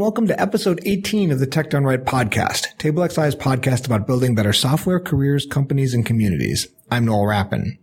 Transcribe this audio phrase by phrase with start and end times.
[0.00, 4.34] and welcome to episode 18 of the Tech Done Right podcast, TableXI's podcast about building
[4.34, 6.68] better software, careers, companies, and communities.
[6.90, 7.76] I'm Noel Rappin.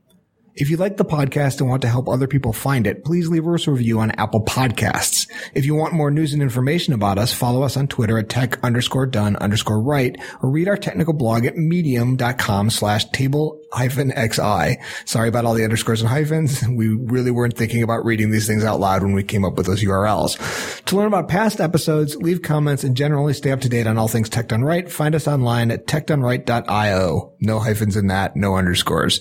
[0.60, 3.48] If you like the podcast and want to help other people find it, please leave
[3.48, 5.30] us a review on Apple Podcasts.
[5.54, 8.58] If you want more news and information about us, follow us on Twitter at tech
[8.64, 14.78] underscore done underscore right or read our technical blog at medium.com slash table hyphen xi.
[15.06, 16.64] Sorry about all the underscores and hyphens.
[16.68, 19.68] We really weren't thinking about reading these things out loud when we came up with
[19.68, 20.84] those URLs.
[20.86, 24.08] To learn about past episodes, leave comments and generally stay up to date on all
[24.08, 27.34] things tech done right, find us online at techdoneright.io.
[27.42, 29.20] No hyphens in that, no underscores.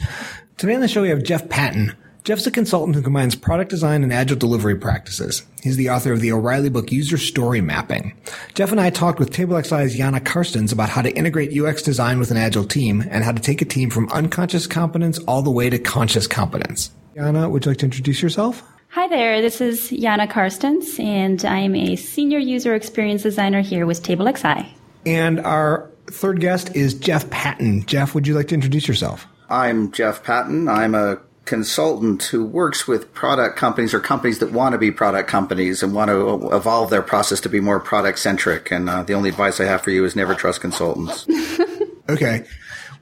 [0.58, 1.94] Today on the show, we have Jeff Patton.
[2.24, 5.42] Jeff's a consultant who combines product design and agile delivery practices.
[5.62, 8.14] He's the author of the O'Reilly book User Story Mapping.
[8.54, 12.30] Jeff and I talked with TableXI's Jana Karstens about how to integrate UX design with
[12.30, 15.68] an agile team and how to take a team from unconscious competence all the way
[15.68, 16.90] to conscious competence.
[17.14, 18.62] Jana, would you like to introduce yourself?
[18.88, 24.02] Hi there, this is Jana Karstens, and I'm a senior user experience designer here with
[24.02, 24.66] TableXI.
[25.04, 27.84] And our third guest is Jeff Patton.
[27.84, 29.26] Jeff, would you like to introduce yourself?
[29.48, 30.68] I'm Jeff Patton.
[30.68, 35.28] I'm a consultant who works with product companies or companies that want to be product
[35.28, 38.72] companies and want to evolve their process to be more product centric.
[38.72, 41.26] And uh, the only advice I have for you is never trust consultants.
[42.08, 42.44] okay.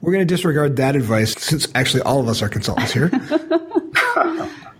[0.01, 3.09] We're going to disregard that advice since actually all of us are consultants here.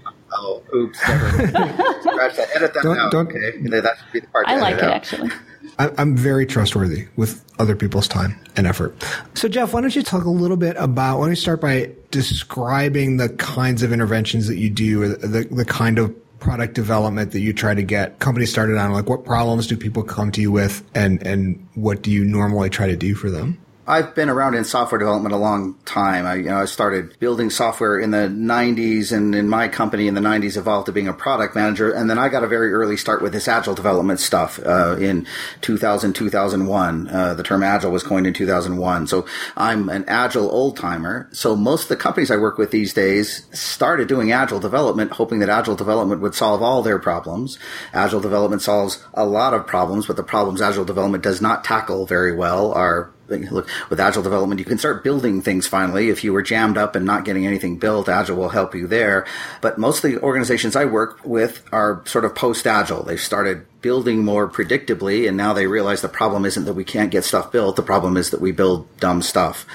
[0.46, 1.00] oh, oops.
[1.00, 2.50] Scratch that.
[2.56, 3.12] Edit that don't, out.
[3.12, 3.58] Don't, okay.
[3.80, 4.94] That should be the part I like it, out.
[4.94, 5.32] actually.
[5.78, 8.96] I'm very trustworthy with other people's time and effort.
[9.34, 11.20] So, Jeff, why don't you talk a little bit about?
[11.20, 15.48] Why don't you start by describing the kinds of interventions that you do, or the
[15.52, 18.94] the kind of product development that you try to get companies started on?
[18.94, 22.70] Like, what problems do people come to you with, and and what do you normally
[22.70, 23.58] try to do for them?
[23.88, 26.26] I've been around in software development a long time.
[26.26, 30.16] I, you know, I started building software in the 90s and in my company in
[30.16, 31.92] the 90s evolved to being a product manager.
[31.92, 35.28] And then I got a very early start with this agile development stuff, uh, in
[35.62, 37.08] 2000, 2001.
[37.08, 39.06] Uh, the term agile was coined in 2001.
[39.06, 41.30] So I'm an agile old timer.
[41.32, 45.40] So most of the companies I work with these days started doing agile development, hoping
[45.40, 47.60] that agile development would solve all their problems.
[47.94, 52.08] Agile development solves a lot of problems, but the problems agile development does not tackle
[52.08, 56.10] very well are look with agile development you can start building things finally.
[56.10, 59.26] If you were jammed up and not getting anything built agile will help you there.
[59.62, 63.66] But most of the organizations i work with are sort of post agile they've started
[63.86, 67.52] building more predictably and now they realize the problem isn't that we can't get stuff
[67.52, 69.68] built the problem is that we build dumb stuff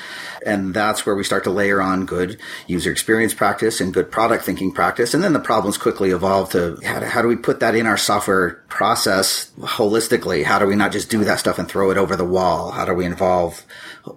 [0.44, 4.44] and that's where we start to layer on good user experience practice and good product
[4.44, 5.14] thinking practice.
[5.14, 7.86] And then the problems quickly evolve to how, do, how do we put that in
[7.86, 10.44] our software process holistically?
[10.44, 12.70] How do we not just do that stuff and throw it over the wall?
[12.70, 13.64] How do we involve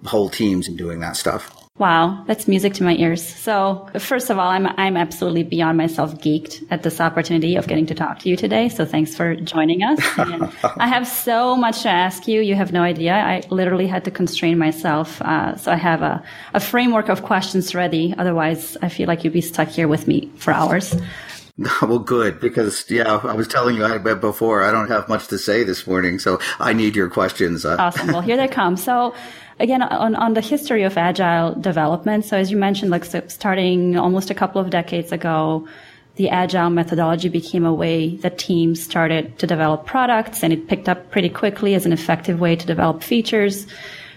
[0.06, 1.63] whole teams in doing that stuff?
[1.76, 3.20] Wow, that's music to my ears.
[3.20, 7.86] So, first of all, I'm I'm absolutely beyond myself geeked at this opportunity of getting
[7.86, 8.68] to talk to you today.
[8.68, 9.98] So, thanks for joining us.
[10.18, 12.42] And I have so much to ask you.
[12.42, 13.14] You have no idea.
[13.14, 15.20] I literally had to constrain myself.
[15.20, 18.14] Uh, so, I have a, a framework of questions ready.
[18.16, 20.94] Otherwise, I feel like you'd be stuck here with me for hours.
[21.82, 25.38] Well, good because yeah, I was telling you I before I don't have much to
[25.38, 27.64] say this morning, so I need your questions.
[27.64, 28.08] Uh, awesome.
[28.08, 28.76] Well, here they come.
[28.76, 29.14] So
[29.60, 32.24] again, on, on the history of agile development.
[32.24, 35.68] So as you mentioned, like so starting almost a couple of decades ago,
[36.16, 40.88] the agile methodology became a way that teams started to develop products and it picked
[40.88, 43.66] up pretty quickly as an effective way to develop features.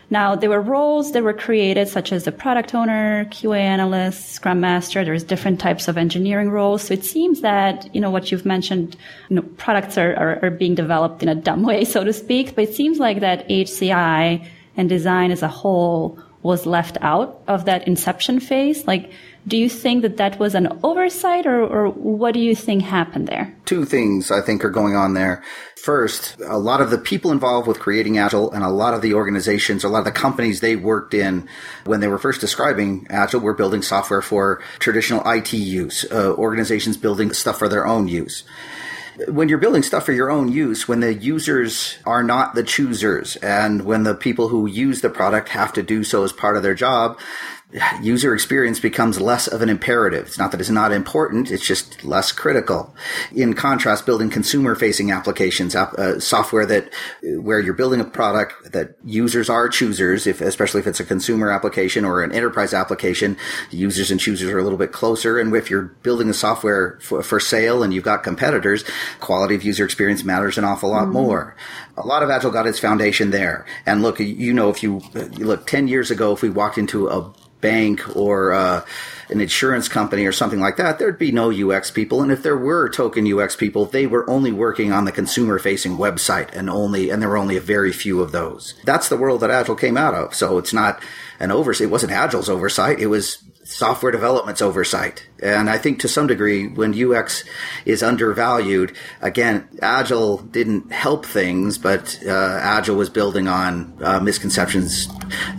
[0.09, 4.61] Now, there were roles that were created, such as the product owner, QA analyst, scrum
[4.61, 5.03] master.
[5.03, 6.83] There's different types of engineering roles.
[6.83, 8.95] So it seems that, you know, what you've mentioned,
[9.27, 12.55] you know, products are, are, are being developed in a dumb way, so to speak.
[12.55, 14.47] But it seems like that HCI
[14.77, 18.85] and design as a whole was left out of that inception phase?
[18.87, 19.11] Like,
[19.47, 23.27] do you think that that was an oversight or, or, what do you think happened
[23.27, 23.55] there?
[23.65, 25.43] Two things I think are going on there.
[25.75, 29.13] First, a lot of the people involved with creating Agile and a lot of the
[29.13, 31.47] organizations, a lot of the companies they worked in
[31.85, 36.97] when they were first describing Agile were building software for traditional IT use, uh, organizations
[36.97, 38.43] building stuff for their own use
[39.27, 43.35] when you're building stuff for your own use, when the users are not the choosers
[43.37, 46.63] and when the people who use the product have to do so as part of
[46.63, 47.19] their job,
[48.01, 50.27] user experience becomes less of an imperative.
[50.27, 52.95] It's not that it's not important, it's just less critical.
[53.35, 58.95] In contrast, building consumer facing applications, uh, software that, where you're building a product that
[59.03, 63.35] users are choosers, if, especially if it's a consumer application or an enterprise application,
[63.69, 65.37] users and choosers are a little bit closer.
[65.37, 68.85] And if you're building a software for, for sale and you've got competitors,
[69.19, 71.13] quality of user experience matters an awful lot mm-hmm.
[71.13, 71.55] more.
[71.97, 73.65] A lot of Agile got its foundation there.
[73.85, 77.33] And look, you know, if you look 10 years ago, if we walked into a
[77.67, 78.85] bank or uh,
[79.29, 82.21] an insurance company or something like that, there'd be no UX people.
[82.21, 85.97] And if there were token UX people, they were only working on the consumer facing
[85.97, 88.73] website and only, and there were only a very few of those.
[88.85, 90.33] That's the world that Agile came out of.
[90.33, 91.03] So it's not
[91.39, 91.85] an oversight.
[91.85, 92.99] It wasn't Agile's oversight.
[92.99, 95.27] It was software development's oversight.
[95.43, 97.43] And I think to some degree, when UX
[97.85, 105.09] is undervalued, again, Agile didn't help things, but uh, Agile was building on uh, misconceptions,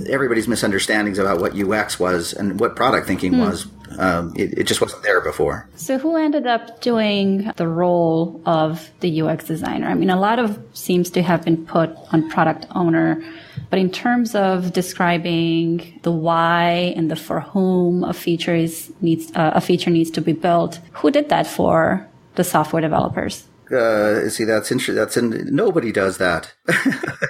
[0.08, 3.46] everybody's misunderstandings about what UX was and what product thinking mm.
[3.46, 3.66] was.
[3.99, 5.69] Um, it, it, just wasn't there before.
[5.75, 9.88] So, who ended up doing the role of the UX designer?
[9.88, 13.25] I mean, a lot of seems to have been put on product owner
[13.70, 19.31] but in terms of describing the why and the for whom a feature is needs
[19.35, 22.06] uh, a feature needs to be built, who did that for
[22.37, 23.44] the software developers?
[23.70, 24.94] Uh, see, that's interesting.
[24.94, 26.55] That's in, nobody does that.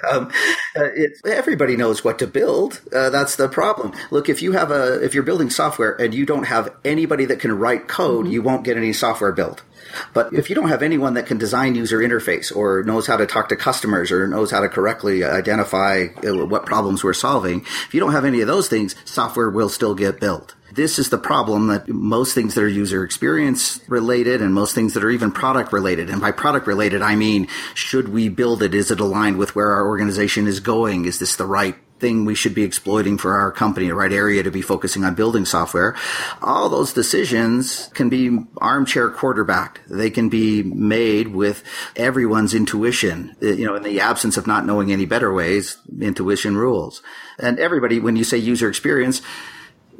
[0.09, 0.31] um,
[0.75, 2.81] uh, it, everybody knows what to build.
[2.93, 3.93] Uh, that's the problem.
[4.09, 7.39] Look, if you have a, if you're building software and you don't have anybody that
[7.39, 8.33] can write code, mm-hmm.
[8.33, 9.63] you won't get any software built.
[10.13, 13.25] But if you don't have anyone that can design user interface or knows how to
[13.25, 17.93] talk to customers or knows how to correctly identify uh, what problems we're solving, if
[17.93, 20.55] you don't have any of those things, software will still get built.
[20.71, 24.93] This is the problem that most things that are user experience related and most things
[24.93, 26.09] that are even product related.
[26.09, 28.75] And by product related, I mean, should we build it?
[28.75, 31.05] Is it aligned with where our organization is going?
[31.05, 34.43] Is this the right thing we should be exploiting for our company, the right area
[34.43, 35.95] to be focusing on building software.
[36.41, 39.81] All those decisions can be armchair quarterbacked.
[39.89, 41.63] They can be made with
[41.95, 43.35] everyone's intuition.
[43.41, 47.01] Uh, you know, in the absence of not knowing any better ways, intuition rules.
[47.37, 49.21] And everybody, when you say user experience,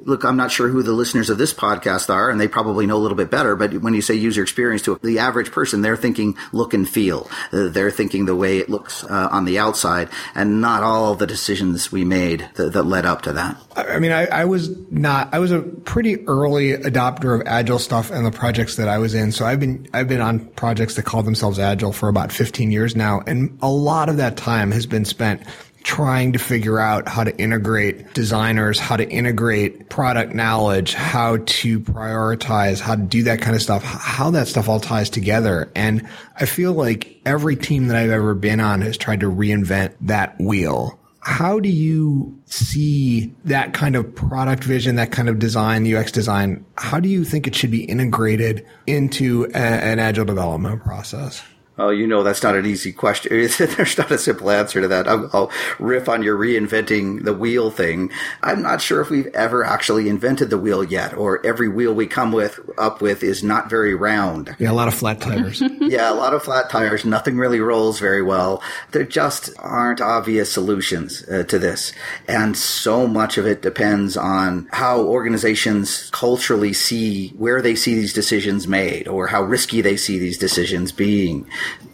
[0.05, 2.97] look, I'm not sure who the listeners of this podcast are, and they probably know
[2.97, 3.55] a little bit better.
[3.55, 7.29] But when you say user experience to the average person, they're thinking look and feel.
[7.51, 11.27] Uh, they're thinking the way it looks uh, on the outside, and not all the
[11.27, 13.57] decisions we made that, that led up to that.
[13.75, 15.33] I mean, I, I, was not.
[15.33, 19.13] I was a pretty early adopter of agile stuff and the projects that I was
[19.13, 19.31] in.
[19.31, 22.95] So I've been I've been on projects that call themselves agile for about 15 years
[22.95, 25.43] now, and a lot of that time has been spent
[25.89, 31.79] trying to figure out how to integrate designers, how to integrate product knowledge, how to
[31.79, 35.71] prioritize, how to do that kind of stuff, how that stuff all ties together.
[35.73, 36.07] And
[36.39, 40.39] I feel like every team that I've ever been on has tried to reinvent that
[40.39, 40.99] wheel.
[41.21, 46.63] How do you see that kind of product vision, that kind of design, UX design?
[46.77, 51.41] How do you think it should be integrated into a, an agile development process?
[51.79, 53.31] Oh, you know that's not an easy question.
[53.57, 55.07] There's not a simple answer to that.
[55.07, 58.11] I'll, I'll, riff on your reinventing the wheel thing.
[58.43, 62.05] I'm not sure if we've ever actually invented the wheel yet, or every wheel we
[62.05, 64.55] come with up with is not very round.
[64.59, 65.61] Yeah, a lot of flat tires.
[65.81, 67.05] yeah, a lot of flat tires.
[67.05, 68.61] Nothing really rolls very well.
[68.91, 71.93] There just aren't obvious solutions uh, to this,
[72.27, 78.13] and so much of it depends on how organizations culturally see where they see these
[78.13, 81.47] decisions made, or how risky they see these decisions being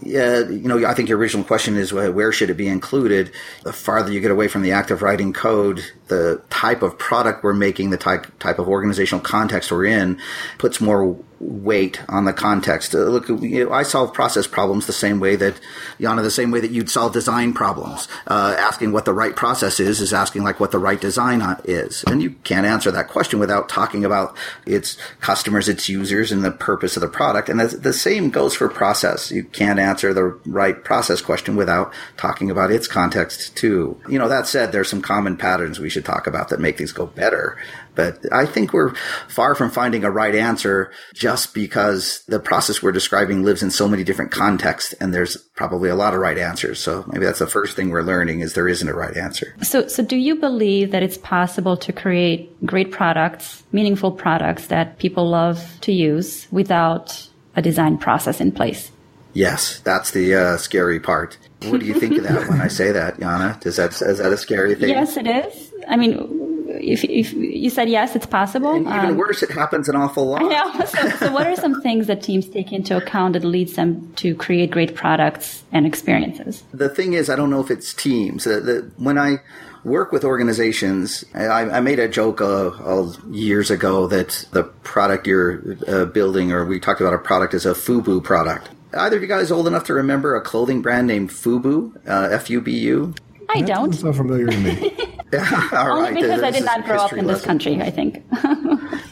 [0.06, 3.31] uh, you know, I think your original question is where should it be included?
[3.63, 7.44] The farther you get away from the act of writing code, the type of product
[7.44, 10.19] we're making, the type type of organizational context we're in,
[10.57, 12.93] puts more weight on the context.
[12.93, 15.59] Uh, look, you know, I solve process problems the same way that,
[15.99, 18.07] Yana, the same way that you'd solve design problems.
[18.27, 22.04] Uh, asking what the right process is is asking like what the right design is.
[22.07, 26.51] And you can't answer that question without talking about its customers, its users, and the
[26.51, 27.49] purpose of the product.
[27.49, 29.31] And the, same goes for process.
[29.31, 33.99] You can't answer the right process question without talking about its context too.
[34.09, 36.92] You know, that said, there's some common patterns we should talk about that make these
[36.92, 37.57] go better.
[37.95, 38.94] But I think we're
[39.28, 43.87] far from finding a right answer just because the process we're describing lives in so
[43.87, 46.80] many different contexts and there's probably a lot of right answers.
[46.80, 49.56] So maybe that's the first thing we're learning is there isn't a right answer.
[49.61, 54.97] So, so do you believe that it's possible to create great products, meaningful products that
[54.99, 58.92] people love to use without a design process in place?
[59.33, 61.37] Yes, that's the uh, scary part.
[61.64, 63.64] What do you think of that when I say that, Yana?
[63.66, 64.90] Is that is that a scary thing?
[64.90, 65.73] Yes, it is.
[65.90, 66.55] I mean,
[66.85, 68.73] if, if you said yes, it's possible.
[68.73, 70.44] And even um, worse, it happens an awful lot.
[70.44, 70.85] I know.
[70.85, 74.35] So, so, what are some things that teams take into account that leads them to
[74.35, 76.63] create great products and experiences?
[76.73, 78.44] The thing is, I don't know if it's teams.
[78.44, 79.37] The, the, when I
[79.83, 85.27] work with organizations, I, I made a joke uh, uh, years ago that the product
[85.27, 88.69] you're uh, building, or we talked about a product as a FUBU product.
[88.94, 92.49] Either of you guys old enough to remember a clothing brand named FUBU, uh, F
[92.49, 93.13] U B U?
[93.56, 93.94] I don't.
[93.94, 94.92] It's not familiar to me.
[95.74, 96.16] All Only right.
[96.16, 97.28] because I did not grow up in lesson.
[97.28, 98.24] this country, I think.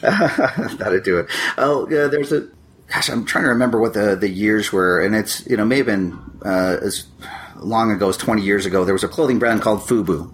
[0.78, 1.26] That'd do it.
[1.58, 2.48] Oh, yeah, there's a.
[2.92, 5.78] Gosh, I'm trying to remember what the, the years were, and it's you know may
[5.78, 7.06] have been uh, as
[7.56, 8.84] long ago as 20 years ago.
[8.84, 10.30] There was a clothing brand called FUBU,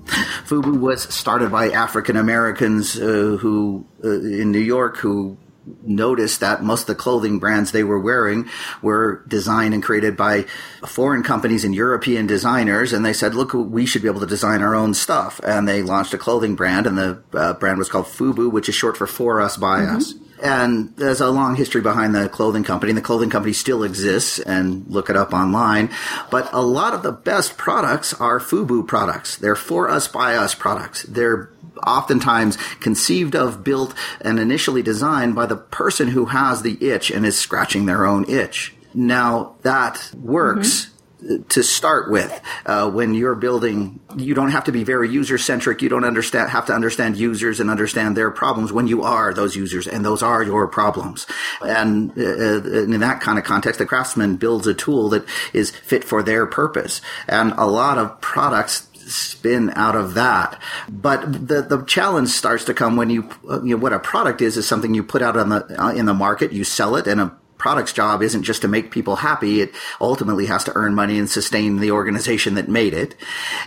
[0.47, 5.37] FUBU was started by African Americans uh, who uh, in New York who
[5.83, 8.49] noticed that most of the clothing brands they were wearing
[8.83, 10.43] were designed and created by
[10.87, 12.93] foreign companies and European designers.
[12.93, 15.41] And they said, look, we should be able to design our own stuff.
[15.45, 18.75] And they launched a clothing brand and the uh, brand was called FUBU, which is
[18.75, 19.97] short for For Us By mm-hmm.
[19.97, 20.15] Us.
[20.43, 22.91] And there's a long history behind the clothing company.
[22.91, 25.91] and The clothing company still exists and look it up online.
[26.31, 29.37] But a lot of the best products are FUBU products.
[29.37, 31.03] They're for us by us products.
[31.03, 31.51] They're
[31.87, 37.27] oftentimes conceived of, built, and initially designed by the person who has the itch and
[37.27, 38.75] is scratching their own itch.
[38.95, 40.85] Now that works.
[40.85, 40.91] Mm-hmm
[41.49, 45.83] to start with uh, when you're building you don't have to be very user centric
[45.83, 49.55] you don't understand have to understand users and understand their problems when you are those
[49.55, 51.27] users and those are your problems
[51.61, 56.05] and uh, in that kind of context the craftsman builds a tool that is fit
[56.05, 60.61] for their purpose and a lot of products spin out of that.
[60.89, 63.29] But the the challenge starts to come when you
[63.63, 66.07] you know what a product is is something you put out on the uh, in
[66.07, 69.61] the market, you sell it, and a product's job isn't just to make people happy.
[69.61, 73.15] It ultimately has to earn money and sustain the organization that made it.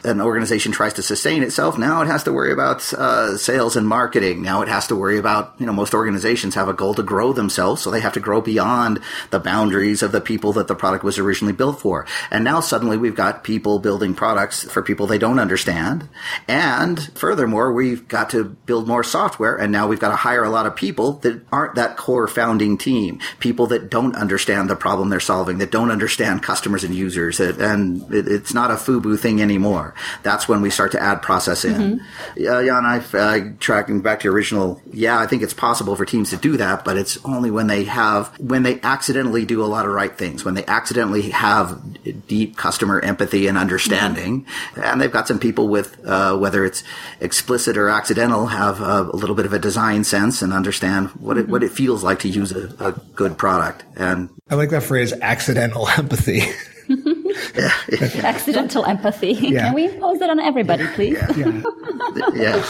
[0.04, 1.78] An organization tries to sustain itself.
[1.78, 4.42] Now it has to worry about uh, sales and marketing.
[4.42, 7.32] Now it has to worry about, you know, most organizations have a goal to grow
[7.32, 7.82] themselves.
[7.82, 11.20] So they have to grow beyond the boundaries of the people that the product was
[11.20, 12.06] originally built for.
[12.32, 16.10] And now suddenly we've got people building products for people they don't understand.
[16.48, 19.56] And furthermore, we've got to build more software.
[19.56, 22.78] And now we've got to hire a lot of people that aren't that core founding
[22.78, 23.20] team.
[23.40, 27.40] People that that don't understand the problem they're solving, that don't understand customers and users,
[27.40, 29.94] and it's not a FUBU thing anymore.
[30.24, 32.00] That's when we start to add process in.
[32.00, 32.48] Mm-hmm.
[32.48, 36.06] Uh, Jan, I, uh, tracking back to your original, yeah, I think it's possible for
[36.06, 39.68] teams to do that, but it's only when they have, when they accidentally do a
[39.68, 44.82] lot of right things, when they accidentally have deep customer empathy and understanding, mm-hmm.
[44.82, 46.84] and they've got some people with, uh, whether it's
[47.20, 51.36] explicit or accidental, have a, a, little bit of a design sense and understand what
[51.36, 51.48] mm-hmm.
[51.48, 54.00] it, what it feels like to use a, a good product product.
[54.00, 56.42] And I like that phrase, accidental empathy.
[56.88, 58.22] yeah, yeah.
[58.24, 59.34] Accidental empathy.
[59.34, 59.66] Yeah.
[59.66, 61.18] Can we impose it on everybody, please?
[61.36, 61.62] Yeah.
[62.34, 62.66] yeah.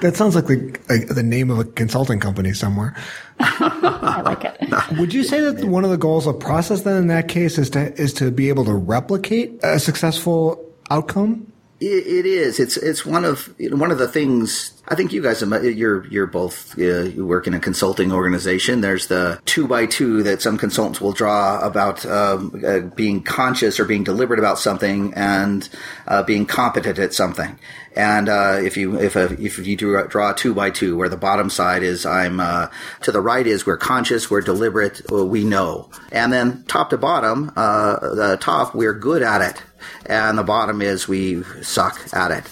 [0.00, 0.56] That sounds like the,
[0.88, 2.96] like the name of a consulting company somewhere.
[3.38, 4.98] I like it.
[4.98, 7.70] Would you say that one of the goals of process then in that case is
[7.70, 11.51] to is to be able to replicate a successful outcome?
[11.84, 12.60] It is.
[12.60, 14.72] It's it's one of one of the things.
[14.88, 18.80] I think you guys you're you're both uh, you work in a consulting organization.
[18.80, 23.80] There's the two by two that some consultants will draw about um, uh, being conscious
[23.80, 25.68] or being deliberate about something and
[26.06, 27.58] uh, being competent at something.
[27.94, 31.16] And uh, if you if a, if you draw a two by two, where the
[31.16, 32.68] bottom side is I'm uh,
[33.02, 37.52] to the right is we're conscious, we're deliberate, we know, and then top to bottom,
[37.56, 39.62] uh, the top we're good at it
[40.06, 42.44] and the bottom is we suck at it.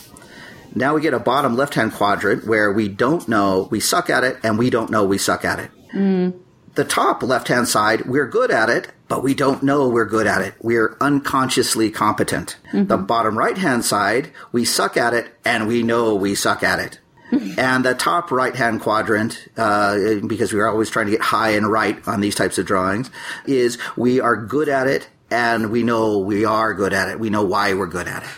[0.75, 4.25] Now we get a bottom left hand quadrant where we don't know we suck at
[4.25, 5.71] it and we don't know we suck at it.
[5.93, 6.39] Mm.
[6.75, 10.29] The top left hand side, we're good at it, but we don't know we're good
[10.29, 10.55] at it.
[10.61, 12.57] We're unconsciously competent.
[12.69, 12.87] Mm-hmm.
[12.87, 16.79] The bottom right hand side, we suck at it and we know we suck at
[16.79, 17.01] it.
[17.59, 21.51] and the top right hand quadrant, uh, because we are always trying to get high
[21.51, 23.11] and right on these types of drawings,
[23.47, 27.21] is we are good at it and we know we are good at it.
[27.21, 28.29] We know why we're good at it.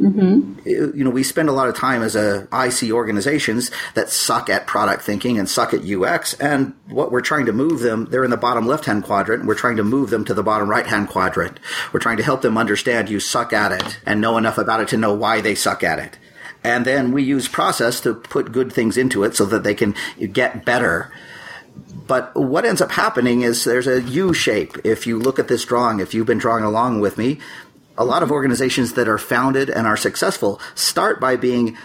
[0.00, 0.68] Mm-hmm.
[0.68, 4.66] You know, we spend a lot of time as a IC organizations that suck at
[4.66, 6.34] product thinking and suck at UX.
[6.34, 9.44] And what we're trying to move them, they're in the bottom left hand quadrant.
[9.44, 11.60] We're trying to move them to the bottom right hand quadrant.
[11.92, 14.88] We're trying to help them understand you suck at it and know enough about it
[14.88, 16.18] to know why they suck at it.
[16.64, 19.94] And then we use process to put good things into it so that they can
[20.32, 21.12] get better
[22.06, 24.76] but what ends up happening is there's a U shape.
[24.84, 27.38] If you look at this drawing, if you've been drawing along with me,
[27.96, 31.76] a lot of organizations that are founded and are successful start by being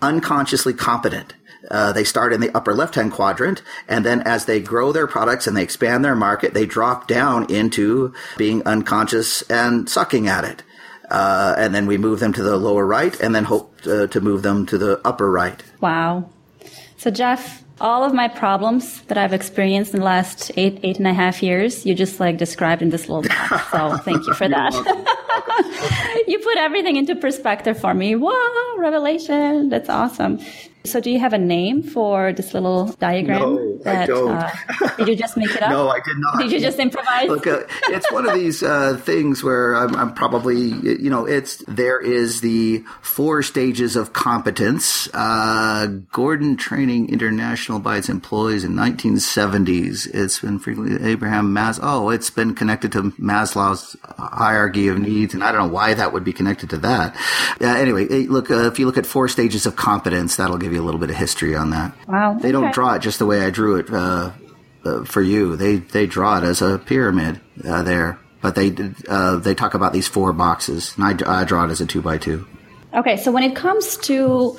[0.00, 1.34] unconsciously competent.
[1.70, 5.06] Uh, they start in the upper left hand quadrant, and then as they grow their
[5.06, 10.44] products and they expand their market, they drop down into being unconscious and sucking at
[10.44, 10.62] it.
[11.10, 14.20] Uh, and then we move them to the lower right, and then hope uh, to
[14.20, 15.62] move them to the upper right.
[15.80, 16.30] Wow.
[16.96, 21.06] So, Jeff, all of my problems that I've experienced in the last eight, eight and
[21.06, 23.70] a half years, you just like described in this little box.
[23.70, 24.72] So thank you for that.
[26.26, 28.16] you put everything into perspective for me.
[28.16, 29.68] Wow, revelation.
[29.68, 30.38] That's awesome.
[30.86, 33.40] So do you have a name for this little diagram?
[33.40, 34.30] No, that, I don't.
[34.30, 34.50] Uh,
[34.96, 35.70] did you just make it up?
[35.70, 36.38] no, I did not.
[36.38, 37.28] Did you just improvise?
[37.28, 41.58] Look, uh, it's one of these uh, things where I'm, I'm, probably, you know, it's
[41.68, 45.08] there is the four stages of competence.
[45.12, 50.08] Uh, Gordon Training International by its employees in 1970s.
[50.14, 51.78] It's been frequently Abraham Mas.
[51.82, 56.12] Oh, it's been connected to Maslow's hierarchy of needs, and I don't know why that
[56.12, 57.16] would be connected to that.
[57.60, 60.75] Uh, anyway, look, uh, if you look at four stages of competence, that'll give you
[60.76, 61.94] a little bit of history on that.
[62.08, 62.38] Wow.
[62.40, 64.32] They don't draw it just the way I drew it uh,
[64.84, 65.56] uh, for you.
[65.56, 68.74] They they draw it as a pyramid uh, there, but they
[69.08, 72.02] uh, they talk about these four boxes, and I, I draw it as a two
[72.02, 72.46] by two.
[72.94, 74.58] Okay, so when it comes to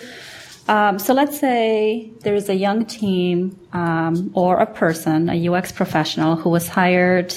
[0.68, 6.36] um, so let's say there's a young team um, or a person, a UX professional
[6.36, 7.34] who was hired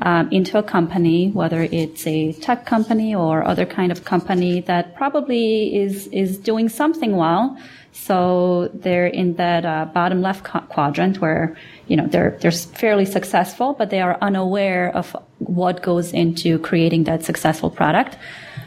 [0.00, 4.96] um, into a company, whether it's a tech company or other kind of company that
[4.96, 7.56] probably is is doing something well.
[7.96, 13.72] So they're in that uh, bottom left quadrant where you know they're they're fairly successful,
[13.72, 18.18] but they are unaware of what goes into creating that successful product.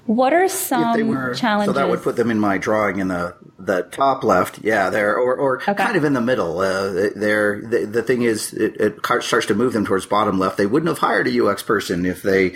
[0.06, 1.76] What are some were, challenges?
[1.76, 4.60] So that would put them in my drawing in the the top left.
[4.64, 5.74] Yeah, there or or okay.
[5.74, 6.60] kind of in the middle.
[6.60, 10.58] Uh, there, the, the, thing is, it, it, starts to move them towards bottom left.
[10.58, 12.56] They wouldn't have hired a UX person if they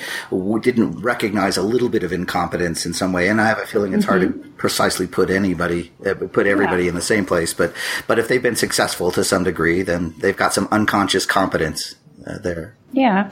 [0.61, 3.27] didn't recognize a little bit of incompetence in some way.
[3.27, 4.09] And I have a feeling it's mm-hmm.
[4.09, 4.51] hard to mm-hmm.
[4.57, 6.89] precisely put anybody, uh, put everybody yeah.
[6.89, 7.53] in the same place.
[7.53, 7.73] But
[8.07, 12.37] but if they've been successful to some degree, then they've got some unconscious competence uh,
[12.37, 12.75] there.
[12.91, 13.31] Yeah.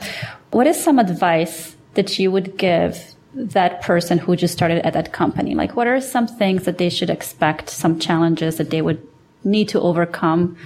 [0.50, 5.12] What is some advice that you would give that person who just started at that
[5.12, 5.54] company?
[5.54, 9.06] Like, what are some things that they should expect, some challenges that they would
[9.44, 10.56] need to overcome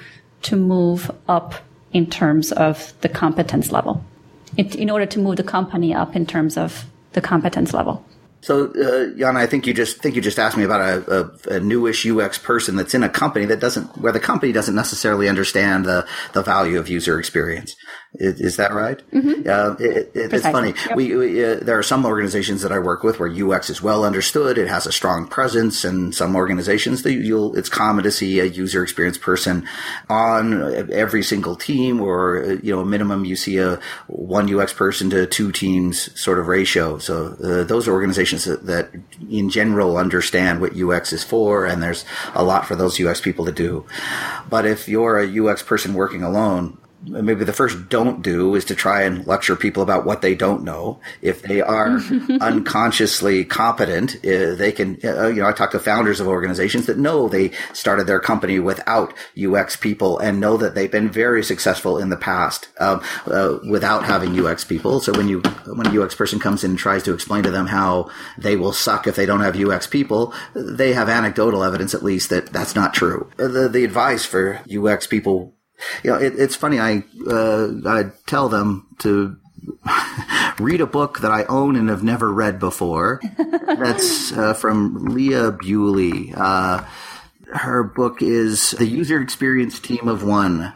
[0.43, 1.55] to move up
[1.93, 4.05] in terms of the competence level,
[4.57, 8.05] in, in order to move the company up in terms of the competence level?
[8.45, 11.61] So, uh, I think you just think you just asked me about a, a, a,
[11.61, 15.87] newish UX person that's in a company that doesn't, where the company doesn't necessarily understand
[15.87, 17.75] the the value of user experience.
[18.17, 19.03] Is, is that right?
[19.11, 19.49] Mm-hmm.
[19.49, 20.73] Uh, it, it, it's funny.
[20.87, 20.97] Yep.
[20.97, 24.05] We, we uh, there are some organizations that I work with where UX is well
[24.05, 24.57] understood.
[24.57, 28.45] It has a strong presence, and some organizations that you'll it's common to see a
[28.45, 29.67] user experience person
[30.09, 34.73] on every single team, or uh, you know, a minimum you see a one UX
[34.73, 36.99] person to two teams sort of ratio.
[36.99, 38.91] So uh, those organizations that, that
[39.29, 42.05] in general understand what UX is for, and there's
[42.35, 43.87] a lot for those UX people to do.
[44.49, 48.75] But if you're a UX person working alone, maybe the first don't do is to
[48.75, 51.01] try and lecture people about what they don't know.
[51.23, 51.99] If they are
[52.41, 56.99] unconsciously competent, uh, they can, uh, you know, I talk to founders of organizations that
[56.99, 61.99] know they started their company without UX people and know that they've been very successful
[61.99, 65.01] in the past um, uh, without having UX people.
[65.01, 67.67] So when you, when a UX person comes in and tries to explain to them
[67.67, 72.03] how they will suck if they don't have UX people, they have anecdotal evidence at
[72.03, 73.31] least that that's not true.
[73.37, 75.55] The, the advice for UX people
[76.03, 76.79] you know, it, it's funny.
[76.79, 79.37] I uh, I tell them to
[80.59, 83.21] read a book that I own and have never read before.
[83.39, 86.33] That's uh, from Leah Buley.
[86.37, 86.85] Uh,
[87.53, 90.73] her book is The User Experience Team of One.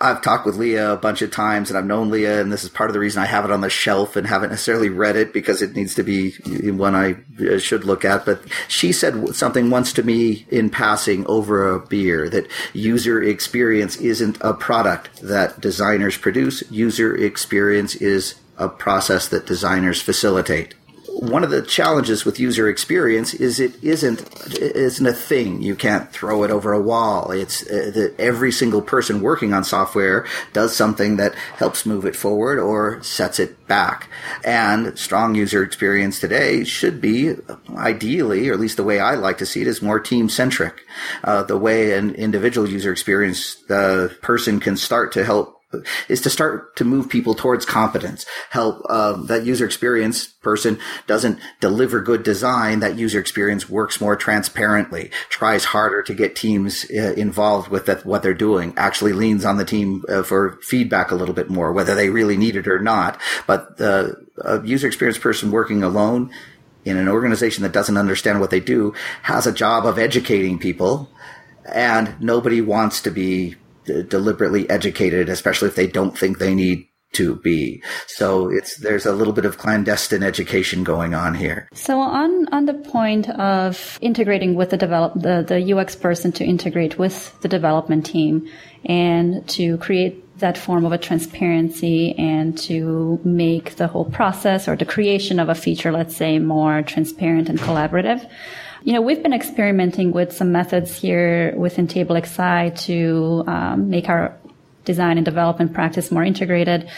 [0.00, 2.70] I've talked with Leah a bunch of times and I've known Leah and this is
[2.70, 5.32] part of the reason I have it on the shelf and haven't necessarily read it
[5.32, 6.32] because it needs to be
[6.70, 8.24] one I uh, should look at.
[8.24, 13.96] But she said something once to me in passing over a beer that user experience
[13.96, 16.62] isn't a product that designers produce.
[16.70, 20.74] User experience is a process that designers facilitate
[21.08, 24.20] one of the challenges with user experience is it isn't
[24.52, 25.62] it isn't a thing.
[25.62, 27.30] You can't throw it over a wall.
[27.30, 32.16] It's uh, that every single person working on software does something that helps move it
[32.16, 34.08] forward or sets it back.
[34.44, 37.34] And strong user experience today should be
[37.76, 40.82] ideally, or at least the way I like to see it, is more team centric.
[41.24, 43.56] Uh, the way an individual user experience
[44.22, 45.57] person can start to help
[46.08, 48.24] is to start to move people towards competence.
[48.50, 52.80] Help um, that user experience person doesn't deliver good design.
[52.80, 58.06] That user experience works more transparently, tries harder to get teams uh, involved with that,
[58.06, 58.72] what they're doing.
[58.76, 62.36] Actually leans on the team uh, for feedback a little bit more, whether they really
[62.36, 63.20] need it or not.
[63.46, 64.26] But the
[64.64, 66.30] user experience person working alone
[66.84, 71.10] in an organization that doesn't understand what they do has a job of educating people,
[71.70, 73.56] and nobody wants to be
[74.08, 77.82] deliberately educated, especially if they don't think they need to be.
[78.06, 81.68] So it's there's a little bit of clandestine education going on here.
[81.72, 86.44] So on on the point of integrating with the develop the, the UX person to
[86.44, 88.48] integrate with the development team
[88.84, 94.76] and to create that form of a transparency and to make the whole process or
[94.76, 98.28] the creation of a feature, let's say, more transparent and collaborative.
[98.84, 104.36] You know, we've been experimenting with some methods here within TableXI to um, make our
[104.84, 106.88] design and development practice more integrated.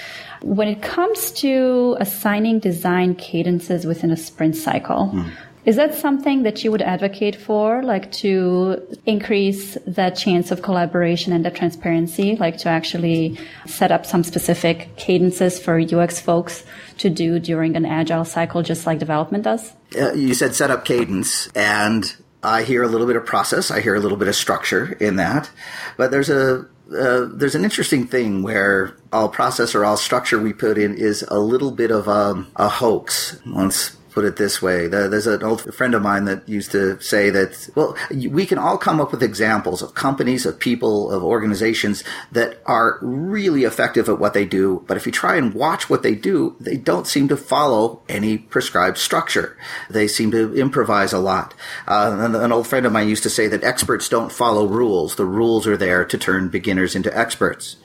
[0.42, 5.30] When it comes to assigning design cadences within a sprint cycle, mm.
[5.64, 11.32] Is that something that you would advocate for, like to increase that chance of collaboration
[11.32, 16.64] and the transparency, like to actually set up some specific cadences for UX folks
[16.98, 19.72] to do during an agile cycle, just like development does?
[19.98, 23.70] Uh, you said set up cadence, and I hear a little bit of process.
[23.70, 25.50] I hear a little bit of structure in that,
[25.96, 30.52] but there's a uh, there's an interesting thing where all process or all structure we
[30.52, 33.40] put in is a little bit of a, a hoax.
[33.46, 34.86] Once put it this way.
[34.86, 38.78] There's an old friend of mine that used to say that, well, we can all
[38.78, 44.18] come up with examples of companies, of people, of organizations that are really effective at
[44.18, 44.84] what they do.
[44.86, 48.38] But if you try and watch what they do, they don't seem to follow any
[48.38, 49.56] prescribed structure.
[49.88, 51.54] They seem to improvise a lot.
[51.86, 55.16] Uh, an old friend of mine used to say that experts don't follow rules.
[55.16, 57.76] The rules are there to turn beginners into experts.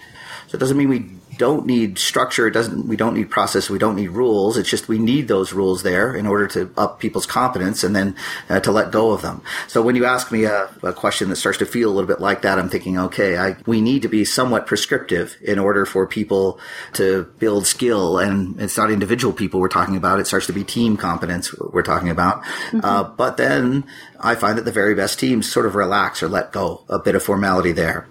[0.47, 2.47] So it doesn't mean we don't need structure.
[2.47, 2.87] It doesn't.
[2.87, 3.69] We don't need process.
[3.69, 4.57] We don't need rules.
[4.57, 8.15] It's just we need those rules there in order to up people's competence and then
[8.49, 9.41] uh, to let go of them.
[9.67, 12.21] So when you ask me a, a, question that starts to feel a little bit
[12.21, 16.07] like that, I'm thinking, okay, I, we need to be somewhat prescriptive in order for
[16.07, 16.59] people
[16.93, 18.17] to build skill.
[18.17, 20.19] And it's not individual people we're talking about.
[20.19, 22.43] It starts to be team competence we're talking about.
[22.43, 22.79] Mm-hmm.
[22.83, 23.83] Uh, but then
[24.25, 27.15] I find that the very best teams sort of relax or let go a bit
[27.15, 28.07] of formality there.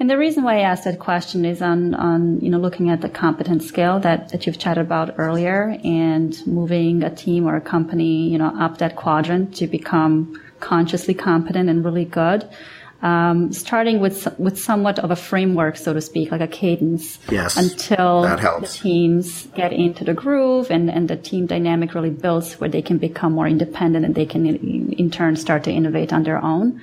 [0.00, 3.00] And the reason why I asked that question is on, on you know, looking at
[3.00, 7.60] the competence scale that, that you've chatted about earlier and moving a team or a
[7.60, 12.48] company, you know, up that quadrant to become consciously competent and really good.
[13.00, 17.20] Um, starting with with somewhat of a framework, so to speak, like a cadence.
[17.30, 22.54] Yes, until the teams get into the groove and, and the team dynamic really builds
[22.58, 26.12] where they can become more independent and they can in, in turn start to innovate
[26.12, 26.80] on their own.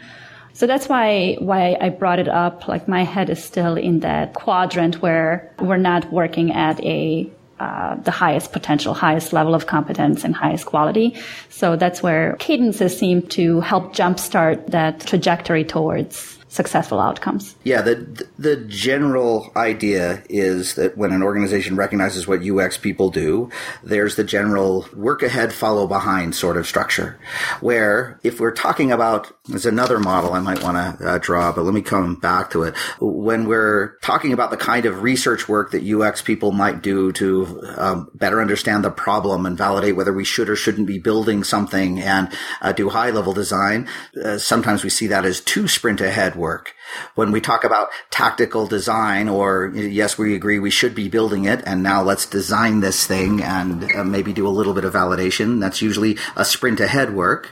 [0.56, 2.70] So that's why, why I brought it up.
[2.70, 7.96] Like my head is still in that quadrant where we're not working at a uh,
[7.96, 11.16] the highest potential, highest level of competence and highest quality.
[11.50, 17.56] So that's where cadences seem to help jumpstart that trajectory towards successful outcomes.
[17.64, 23.50] Yeah, the the general idea is that when an organization recognizes what UX people do,
[23.84, 27.20] there's the general work ahead, follow behind sort of structure.
[27.60, 31.64] Where if we're talking about, there's another model I might want to uh, draw, but
[31.64, 32.76] let me come back to it.
[33.00, 37.62] When we're talking about the kind of research work that UX people might do to
[37.78, 42.00] um, better understand the problem and validate whether we should or shouldn't be building something
[42.00, 43.90] and uh, do high level design,
[44.24, 46.45] uh, sometimes we see that as too sprint ahead work.
[47.16, 51.62] When we talk about tactical design or yes, we agree we should be building it
[51.66, 55.60] and now let's design this thing and uh, maybe do a little bit of validation.
[55.60, 57.52] That's usually a sprint ahead work.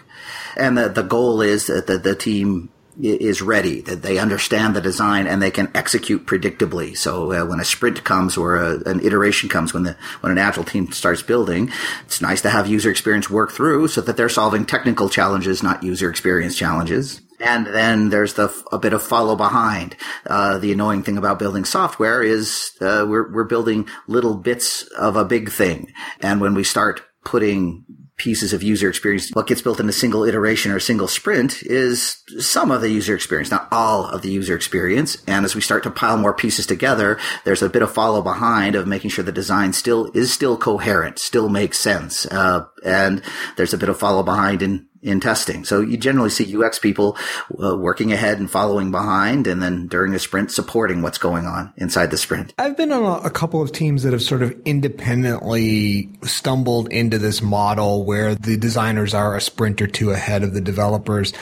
[0.56, 2.69] And the, the goal is that the, the team
[3.01, 6.95] is ready, that they understand the design and they can execute predictably.
[6.95, 10.38] So uh, when a sprint comes or a, an iteration comes, when the when an
[10.38, 11.71] agile team starts building,
[12.06, 15.84] it's nice to have user experience work through so that they're solving technical challenges, not
[15.84, 17.21] user experience challenges.
[17.43, 19.95] And then there's the a bit of follow behind.
[20.25, 25.15] Uh, the annoying thing about building software is uh, we're we're building little bits of
[25.15, 27.86] a big thing, and when we start putting
[28.17, 29.32] pieces of user experience.
[29.32, 32.89] What gets built in a single iteration or a single sprint is some of the
[32.89, 35.17] user experience, not all of the user experience.
[35.27, 38.75] And as we start to pile more pieces together, there's a bit of follow behind
[38.75, 42.25] of making sure the design still is still coherent, still makes sense.
[42.27, 43.23] Uh, and
[43.58, 45.65] there's a bit of follow behind in in testing.
[45.65, 47.17] So you generally see UX people
[47.61, 51.73] uh, working ahead and following behind, and then during a sprint, supporting what's going on
[51.77, 52.53] inside the sprint.
[52.57, 57.17] I've been on a, a couple of teams that have sort of independently stumbled into
[57.17, 61.33] this model where the designers are a sprint or two ahead of the developers.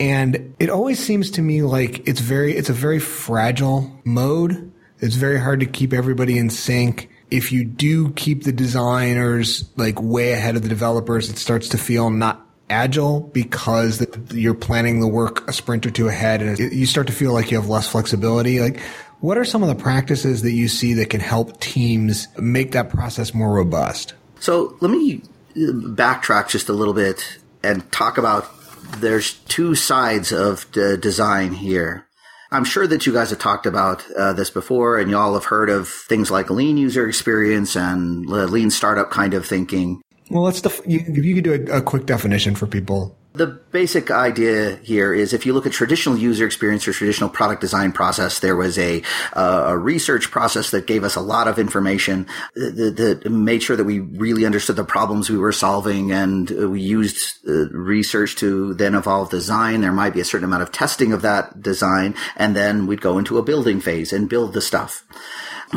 [0.00, 4.72] And it always seems to me like it's very, it's a very fragile mode.
[4.98, 10.00] It's very hard to keep everybody in sync if you do keep the designers like
[10.00, 15.06] way ahead of the developers, it starts to feel not agile because you're planning the
[15.06, 17.88] work a sprint or two ahead and you start to feel like you have less
[17.88, 18.60] flexibility.
[18.60, 18.80] Like,
[19.20, 22.90] what are some of the practices that you see that can help teams make that
[22.90, 24.14] process more robust?
[24.40, 25.22] So let me
[25.56, 28.50] backtrack just a little bit and talk about
[28.98, 32.06] there's two sides of design here.
[32.50, 35.70] I'm sure that you guys have talked about uh, this before, and y'all have heard
[35.70, 40.02] of things like lean user experience and lean startup kind of thinking.
[40.30, 43.16] Well, let's def- you, if you could do a, a quick definition for people.
[43.34, 47.60] The basic idea here is if you look at traditional user experience or traditional product
[47.60, 51.58] design process, there was a, uh, a research process that gave us a lot of
[51.58, 56.48] information that, that, made sure that we really understood the problems we were solving and
[56.48, 59.80] we used uh, research to then evolve design.
[59.80, 63.18] There might be a certain amount of testing of that design and then we'd go
[63.18, 65.04] into a building phase and build the stuff.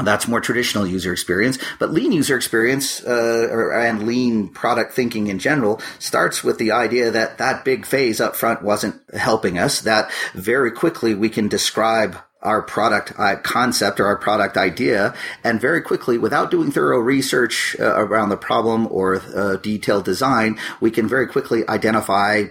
[0.04, 5.40] That's more traditional user experience, but lean user experience uh, and lean product thinking in
[5.40, 9.82] general starts with the idea that that big phase up front wasn't helping us.
[9.82, 15.60] That very quickly we can describe our product uh, concept or our product idea and
[15.60, 20.92] very quickly without doing thorough research uh, around the problem or uh, detailed design we
[20.92, 22.44] can very quickly identify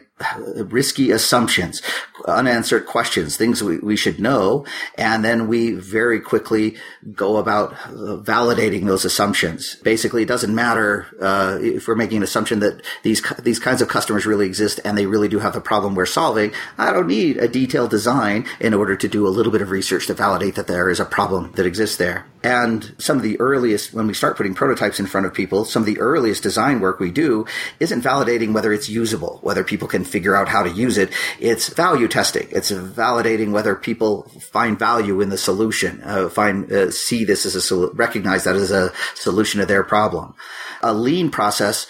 [0.57, 1.83] risky assumptions,
[2.27, 4.65] unanswered questions, things we, we should know.
[4.97, 6.77] And then we very quickly
[7.13, 9.77] go about uh, validating those assumptions.
[9.77, 13.89] Basically, it doesn't matter uh, if we're making an assumption that these these kinds of
[13.89, 16.53] customers really exist and they really do have the problem we're solving.
[16.79, 20.07] I don't need a detailed design in order to do a little bit of research
[20.07, 22.27] to validate that there is a problem that exists there.
[22.43, 25.83] And some of the earliest, when we start putting prototypes in front of people, some
[25.83, 27.45] of the earliest design work we do
[27.81, 31.11] isn't validating whether it's usable, whether people can figure out how to use it.
[31.41, 32.49] It's value testing.
[32.51, 37.55] It's validating whether people find value in the solution, uh, find, uh, see this as
[37.55, 40.35] a, sol- recognize that as a solution to their problem.
[40.83, 41.87] A lean process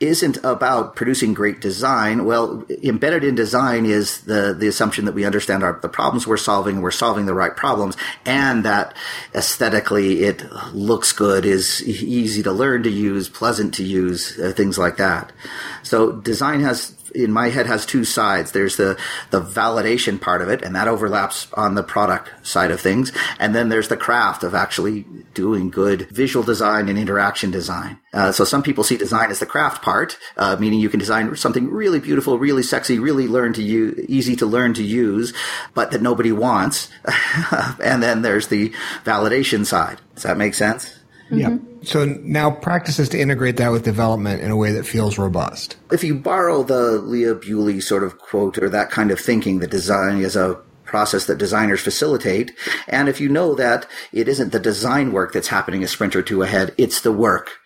[0.00, 2.24] isn't about producing great design.
[2.24, 6.36] Well, embedded in design is the, the assumption that we understand our, the problems we're
[6.36, 8.94] solving, we're solving the right problems, and that
[9.34, 14.78] aesthetically it looks good, is easy to learn to use, pleasant to use, uh, things
[14.78, 15.32] like that.
[15.82, 18.52] So design has in my head has two sides.
[18.52, 18.98] There's the
[19.30, 23.12] the validation part of it, and that overlaps on the product side of things.
[23.38, 27.98] And then there's the craft of actually doing good visual design and interaction design.
[28.12, 31.34] Uh, so some people see design as the craft part, uh, meaning you can design
[31.36, 35.32] something really beautiful, really sexy, really learn to easy to learn to use,
[35.74, 36.90] but that nobody wants.
[37.82, 38.70] and then there's the
[39.04, 40.00] validation side.
[40.14, 40.97] Does that make sense?
[41.30, 41.38] Mm-hmm.
[41.38, 41.58] Yeah.
[41.82, 45.76] So now practices to integrate that with development in a way that feels robust.
[45.92, 49.70] If you borrow the Leah Buley sort of quote or that kind of thinking, that
[49.70, 52.52] design is a process that designers facilitate.
[52.88, 56.22] And if you know that it isn't the design work that's happening a sprint or
[56.22, 57.58] two ahead, it's the work.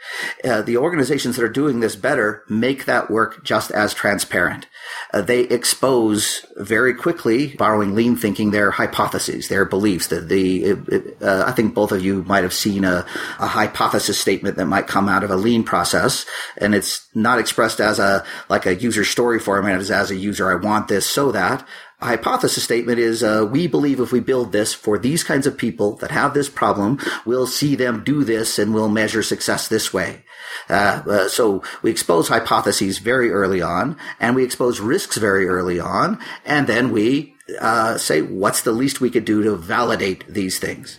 [0.45, 4.67] Uh, the organizations that are doing this better make that work just as transparent.
[5.13, 10.09] Uh, they expose very quickly, borrowing lean thinking, their hypotheses, their beliefs.
[10.09, 10.73] That the,
[11.21, 13.07] uh, I think both of you might have seen a,
[13.39, 16.27] a hypothesis statement that might come out of a lean process,
[16.59, 20.51] and it's not expressed as a like a user story format, as as a user,
[20.51, 21.67] I want this so that
[22.03, 25.97] hypothesis statement is uh, we believe if we build this for these kinds of people
[25.97, 30.25] that have this problem, we'll see them do this and we'll measure success this way.
[30.69, 35.81] Uh, uh, so we expose hypotheses very early on, and we expose risks very early
[35.81, 40.59] on, and then we uh, say what's the least we could do to validate these
[40.59, 40.99] things.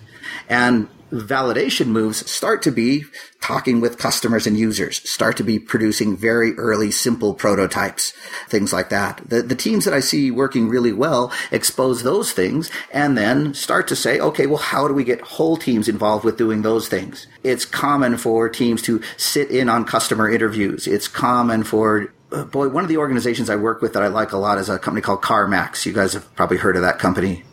[0.50, 3.06] And validation moves start to be
[3.40, 8.14] talking with customers and users, start to be producing very early simple prototypes,
[8.48, 9.22] things like that.
[9.28, 13.88] The, the teams that I see working really well expose those things and then start
[13.90, 17.28] to say, okay, well, how do we get whole teams involved with doing those things?
[17.44, 20.88] It's common for teams to sit in on customer interviews.
[20.88, 24.32] It's common for uh, boy, one of the organizations I work with that I like
[24.32, 25.86] a lot is a company called CarMax.
[25.86, 27.44] You guys have probably heard of that company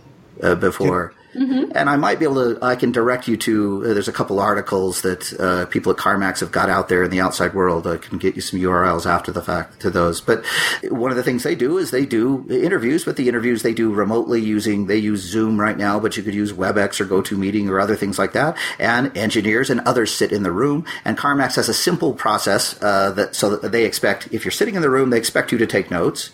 [0.42, 1.12] uh, before.
[1.34, 1.72] Mm-hmm.
[1.74, 4.40] And I might be able to, I can direct you to, uh, there's a couple
[4.40, 7.86] articles that uh, people at CarMax have got out there in the outside world.
[7.86, 10.20] I can get you some URLs after the fact to those.
[10.20, 10.44] But
[10.84, 13.92] one of the things they do is they do interviews, but the interviews they do
[13.92, 17.80] remotely using, they use Zoom right now, but you could use WebEx or GoToMeeting or
[17.80, 18.56] other things like that.
[18.78, 20.84] And engineers and others sit in the room.
[21.04, 24.74] And CarMax has a simple process uh, that so that they expect, if you're sitting
[24.74, 26.30] in the room, they expect you to take notes.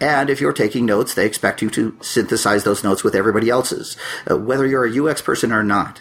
[0.00, 3.96] And if you're taking notes, they expect you to synthesize those notes with everybody else's,
[4.30, 6.00] uh, whether you're a UX person or not.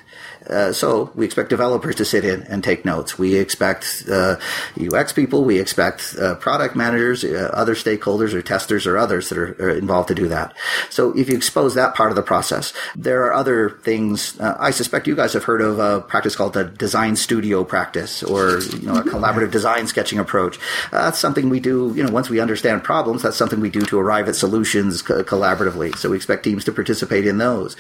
[0.50, 3.18] Uh, so we expect developers to sit in and take notes.
[3.18, 4.38] We expect uh,
[4.78, 5.44] UX people.
[5.44, 9.70] We expect uh, product managers, uh, other stakeholders or testers or others that are, are,
[9.70, 10.54] involved to do that.
[10.90, 14.40] So if you expose that part of the process, there are other things.
[14.40, 18.24] Uh, I suspect you guys have heard of a practice called the design studio practice
[18.24, 20.58] or you know a collaborative design sketching approach.
[20.92, 21.94] Uh, that's something we do.
[21.96, 25.24] You know, once we understand problems, that's something we do to arrive at solutions co-
[25.24, 25.96] collaboratively.
[25.98, 27.76] So we expect teams to participate in those.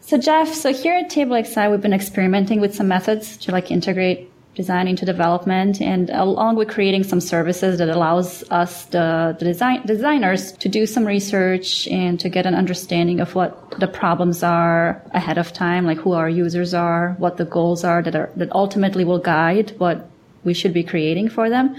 [0.00, 4.30] So Jeff, so here at TableXI, we've been experimenting with some methods to like integrate
[4.54, 9.80] design into development and along with creating some services that allows us the, the design
[9.86, 15.00] designers to do some research and to get an understanding of what the problems are
[15.12, 18.50] ahead of time like who our users are what the goals are that are that
[18.52, 20.10] ultimately will guide what
[20.44, 21.76] we should be creating for them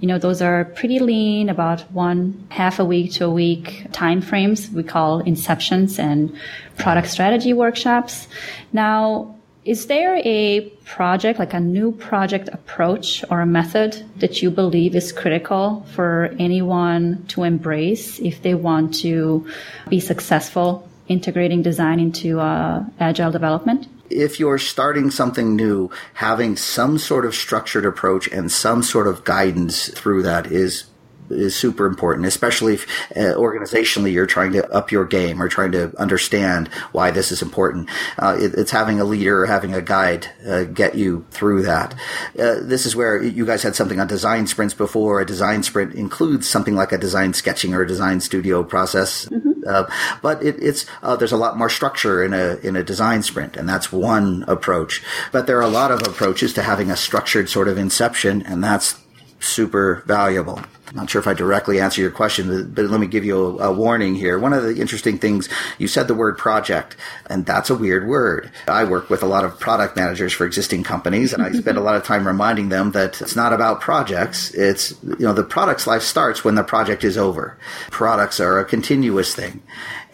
[0.00, 4.20] you know, those are pretty lean, about one half a week to a week time
[4.20, 4.70] frames.
[4.70, 6.36] We call inceptions and
[6.76, 8.28] product strategy workshops.
[8.72, 14.50] Now, is there a project, like a new project approach or a method that you
[14.50, 19.48] believe is critical for anyone to embrace if they want to
[19.88, 23.88] be successful integrating design into uh, agile development?
[24.10, 29.24] If you're starting something new, having some sort of structured approach and some sort of
[29.24, 30.86] guidance through that is
[31.30, 32.86] is super important, especially if
[33.16, 37.42] uh, organizationally you're trying to up your game or trying to understand why this is
[37.42, 37.88] important.
[38.18, 41.94] Uh, it, it's having a leader or having a guide uh, get you through that.
[42.38, 45.20] Uh, this is where you guys had something on design sprints before.
[45.20, 49.26] A design sprint includes something like a design sketching or a design studio process.
[49.26, 49.43] Mm-hmm.
[49.66, 49.84] Uh,
[50.22, 53.56] but it, it's uh, there's a lot more structure in a in a design sprint,
[53.56, 55.02] and that's one approach.
[55.32, 58.62] But there are a lot of approaches to having a structured sort of inception, and
[58.62, 58.98] that's
[59.40, 60.60] super valuable.
[60.94, 63.70] I'm not sure if I directly answer your question, but let me give you a,
[63.70, 64.38] a, warning here.
[64.38, 66.94] One of the interesting things, you said the word project,
[67.26, 68.52] and that's a weird word.
[68.68, 71.80] I work with a lot of product managers for existing companies, and I spend a
[71.80, 74.54] lot of time reminding them that it's not about projects.
[74.54, 77.58] It's, you know, the product's life starts when the project is over.
[77.90, 79.64] Products are a continuous thing.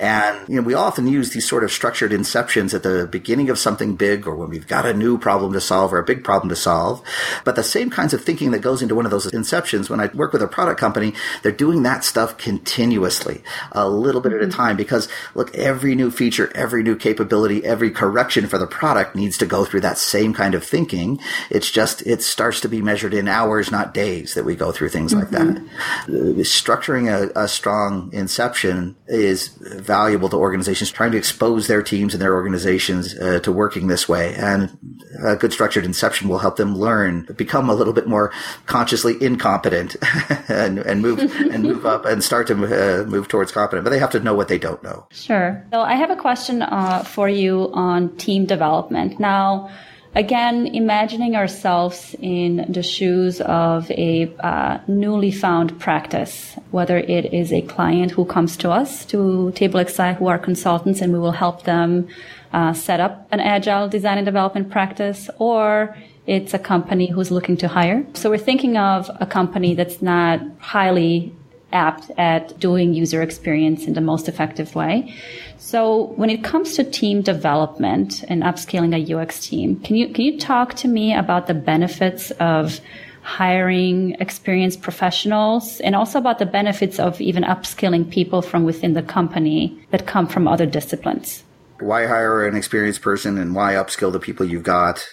[0.00, 3.58] And, you know, we often use these sort of structured inceptions at the beginning of
[3.58, 6.48] something big or when we've got a new problem to solve or a big problem
[6.48, 7.02] to solve.
[7.44, 10.06] But the same kinds of thinking that goes into one of those inceptions, when I
[10.14, 14.46] work with a product company, they're doing that stuff continuously, a little bit at a
[14.46, 14.56] mm-hmm.
[14.56, 19.36] time because look, every new feature, every new capability, every correction for the product needs
[19.36, 21.20] to go through that same kind of thinking.
[21.50, 24.88] It's just, it starts to be measured in hours, not days that we go through
[24.88, 25.20] things mm-hmm.
[25.20, 25.62] like that.
[26.06, 26.40] Mm-hmm.
[26.40, 29.50] Structuring a, a strong inception is
[29.90, 34.08] valuable to organizations trying to expose their teams and their organizations uh, to working this
[34.08, 34.36] way.
[34.36, 34.78] And
[35.20, 38.32] a good structured inception will help them learn, become a little bit more
[38.66, 39.96] consciously incompetent
[40.48, 41.18] and, and move
[41.52, 43.82] and move up and start to uh, move towards competent.
[43.82, 45.08] But they have to know what they don't know.
[45.10, 45.66] Sure.
[45.72, 49.18] So I have a question uh, for you on team development.
[49.18, 49.70] Now,
[50.14, 57.52] Again, imagining ourselves in the shoes of a uh, newly found practice, whether it is
[57.52, 61.62] a client who comes to us, to TableXI, who are consultants, and we will help
[61.62, 62.08] them
[62.52, 65.96] uh, set up an agile design and development practice, or
[66.26, 68.04] it's a company who's looking to hire.
[68.14, 71.32] So we're thinking of a company that's not highly
[71.72, 75.14] apt at doing user experience in the most effective way.
[75.58, 80.24] So when it comes to team development and upscaling a UX team, can you can
[80.24, 82.80] you talk to me about the benefits of
[83.22, 89.02] hiring experienced professionals and also about the benefits of even upskilling people from within the
[89.02, 91.44] company that come from other disciplines?
[91.78, 95.06] Why hire an experienced person and why upskill the people you've got?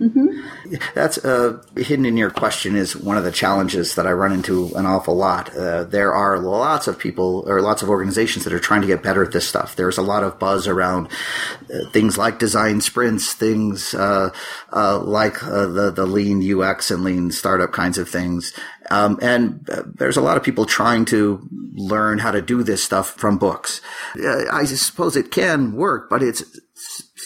[0.00, 0.76] Mm-hmm.
[0.94, 4.74] That's uh, hidden in your question is one of the challenges that I run into
[4.74, 5.54] an awful lot.
[5.54, 9.02] Uh, there are lots of people or lots of organizations that are trying to get
[9.02, 9.76] better at this stuff.
[9.76, 11.08] There's a lot of buzz around
[11.72, 14.30] uh, things like design sprints, things uh,
[14.72, 18.54] uh, like uh, the the lean UX and lean startup kinds of things.
[18.90, 23.10] Um, and there's a lot of people trying to learn how to do this stuff
[23.10, 23.80] from books.
[24.16, 26.42] I suppose it can work, but it's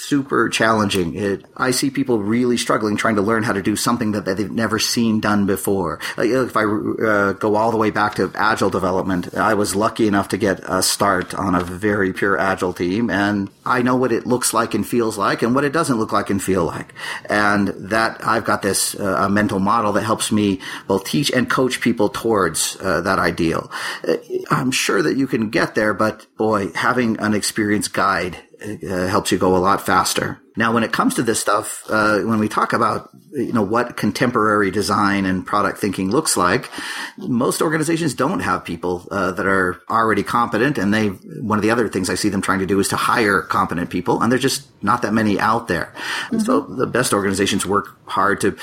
[0.08, 1.14] super challenging.
[1.14, 4.50] It, I see people really struggling trying to learn how to do something that, they've
[4.50, 6.00] never seen done before.
[6.16, 10.08] Like if I uh, go all the way back to agile development, I was lucky
[10.08, 14.12] enough to get a start on a very pure agile team, and I know what
[14.12, 16.94] it looks like and feels like, and what it doesn't look like and feel like.
[17.28, 21.48] And that I've got this uh, a mental model that helps me both teach and
[21.48, 23.70] coach people towards uh, that ideal.
[24.06, 24.16] Uh,
[24.50, 29.32] I'm sure that you can get there, but boy, having an experienced guide uh, helps
[29.32, 30.40] you go a lot faster.
[30.56, 33.96] Now, when it comes to this stuff, uh, when we talk about you know what
[33.96, 36.70] contemporary design and product thinking looks like,
[37.18, 41.70] most organizations don't have people uh, that are already competent, and they one of the
[41.70, 44.42] other things I see them trying to do is to hire competent people, and there's
[44.42, 45.92] just not that many out there.
[46.26, 46.38] Mm-hmm.
[46.40, 48.56] So the best organizations work hard to,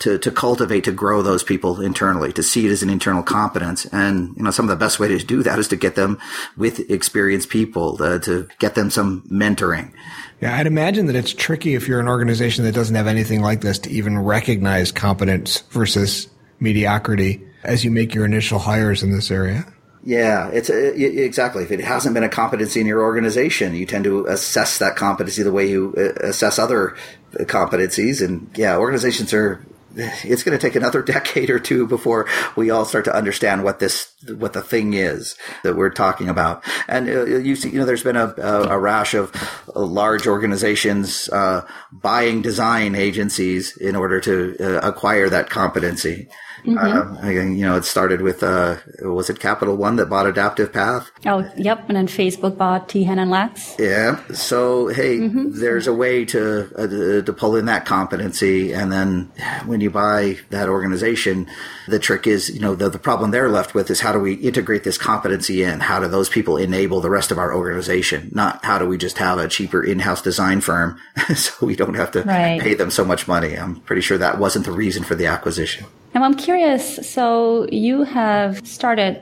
[0.00, 3.86] to to cultivate to grow those people internally, to see it as an internal competence,
[3.86, 6.18] and you know some of the best way to do that is to get them
[6.56, 9.92] with experienced people, uh, to get them some mentoring.
[10.40, 13.62] Yeah, I'd imagine that it's tricky if you're an organization that doesn't have anything like
[13.62, 16.28] this to even recognize competence versus
[16.60, 19.66] mediocrity as you make your initial hires in this area.
[20.04, 21.64] Yeah, it's a, uh, exactly.
[21.64, 25.42] If it hasn't been a competency in your organization, you tend to assess that competency
[25.42, 26.94] the way you uh, assess other
[27.32, 28.24] competencies.
[28.24, 29.66] And yeah, organizations are
[29.96, 33.78] it's going to take another decade or two before we all start to understand what
[33.78, 36.64] this what the thing is that we're talking about.
[36.88, 39.32] And uh, you see, you know, there's been a, a, rash of
[39.74, 46.28] uh, large organizations uh, buying design agencies in order to uh, acquire that competency.
[46.66, 47.24] Mm-hmm.
[47.24, 51.10] Uh, you know, it started with, uh, was it Capital One that bought Adaptive Path?
[51.24, 51.84] Oh, yep.
[51.88, 53.76] And then Facebook bought Teehan and Lax.
[53.78, 54.20] Yeah.
[54.32, 55.60] So, hey, mm-hmm.
[55.60, 58.72] there's a way to, uh, to pull in that competency.
[58.72, 59.32] And then
[59.64, 61.46] when you buy that organization,
[61.86, 64.34] the trick is, you know, the, the problem they're left with is how do we
[64.34, 65.80] integrate this competency in?
[65.80, 68.30] How do those people enable the rest of our organization?
[68.34, 70.98] Not how do we just have a cheaper in-house design firm
[71.34, 72.60] so we don't have to right.
[72.60, 73.54] pay them so much money?
[73.54, 75.86] I'm pretty sure that wasn't the reason for the acquisition.
[76.16, 77.06] Now I'm curious.
[77.06, 79.20] So you have started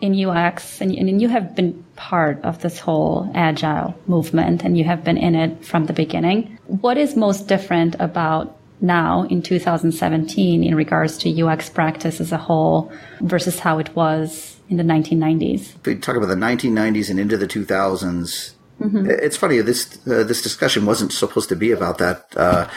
[0.00, 4.82] in UX and, and you have been part of this whole agile movement and you
[4.82, 6.58] have been in it from the beginning.
[6.66, 12.36] What is most different about now in 2017 in regards to UX practice as a
[12.36, 15.76] whole versus how it was in the 1990s?
[15.76, 19.08] If we talk about the 1990s and into the 2000s, Mm-hmm.
[19.08, 19.60] It's funny.
[19.60, 22.26] This uh, this discussion wasn't supposed to be about that.
[22.36, 22.68] Uh,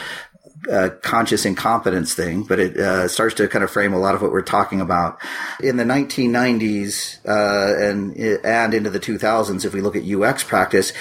[0.70, 4.22] uh, conscious incompetence thing, but it uh, starts to kind of frame a lot of
[4.22, 5.18] what we're talking about.
[5.62, 10.92] In the 1990s uh, and and into the 2000s, if we look at UX practice,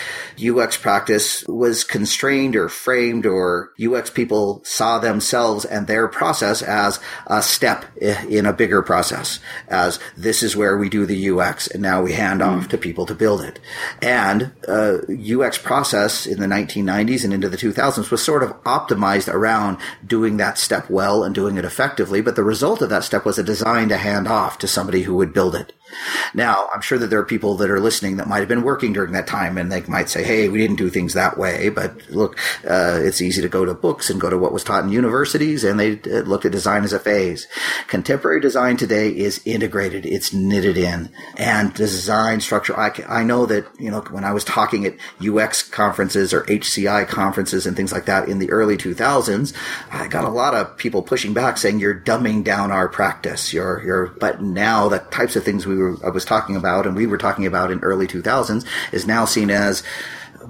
[0.41, 6.99] UX practice was constrained or framed, or UX people saw themselves and their process as
[7.25, 9.39] a step in a bigger process.
[9.67, 12.69] As this is where we do the UX, and now we hand off mm.
[12.69, 13.59] to people to build it.
[14.01, 19.33] And UX uh, process in the 1990s and into the 2000s was sort of optimized
[19.33, 22.21] around around doing that step well and doing it effectively.
[22.21, 25.15] But the result of that step was a design to hand off to somebody who
[25.15, 25.73] would build it.
[26.33, 28.93] Now, I'm sure that there are people that are listening that might have been working
[28.93, 31.69] during that time and they might say, Hey, we didn't do things that way.
[31.69, 34.83] But look, uh, it's easy to go to books and go to what was taught
[34.83, 37.47] in universities and they uh, looked at design as a phase.
[37.87, 40.05] Contemporary design today is integrated.
[40.05, 42.77] It's knitted in and design structure.
[42.77, 47.07] I, I know that, you know, when I was talking at UX conferences or HCI
[47.07, 49.53] conferences and things like that in the early 2000s,
[49.91, 53.53] I got a lot of people pushing back saying you're dumbing down our practice.
[53.53, 56.95] You're, you're, but now the types of things we were, I was talking about and
[56.95, 59.83] we were talking about in early 2000s is now seen as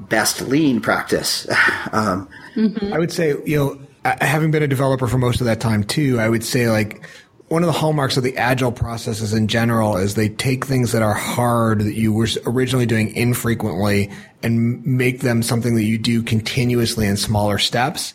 [0.09, 1.47] best lean practice.
[1.91, 2.93] um, mm-hmm.
[2.93, 3.79] I would say, you know,
[4.21, 7.05] having been a developer for most of that time too, I would say like
[7.49, 11.01] one of the hallmarks of the agile processes in general is they take things that
[11.01, 14.11] are hard that you were originally doing infrequently
[14.43, 18.13] and make them something that you do continuously in smaller steps.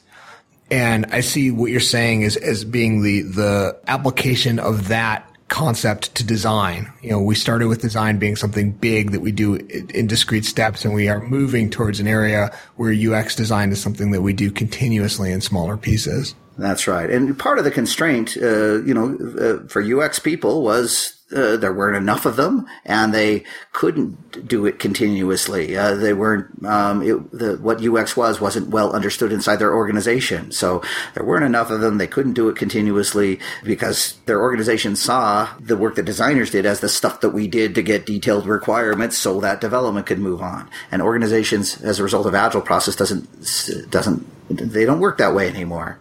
[0.71, 6.15] And I see what you're saying is as being the the application of that concept
[6.15, 6.91] to design.
[7.03, 10.85] You know, we started with design being something big that we do in discrete steps
[10.85, 14.51] and we are moving towards an area where UX design is something that we do
[14.51, 16.35] continuously in smaller pieces.
[16.57, 17.09] That's right.
[17.11, 21.73] And part of the constraint, uh, you know, uh, for UX people was uh, there
[21.73, 25.77] weren't enough of them, and they couldn't do it continuously.
[25.77, 26.65] Uh, they weren't.
[26.65, 30.83] Um, it, the, what UX was wasn't well understood inside their organization, so
[31.15, 31.99] there weren't enough of them.
[31.99, 36.81] They couldn't do it continuously because their organization saw the work that designers did as
[36.81, 40.69] the stuff that we did to get detailed requirements, so that development could move on.
[40.91, 45.49] And organizations, as a result of agile process, doesn't doesn't they don't work that way
[45.49, 45.99] anymore.